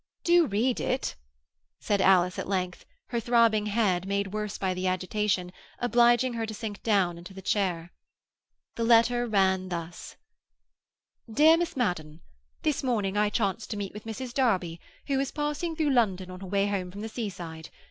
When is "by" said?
4.57-4.73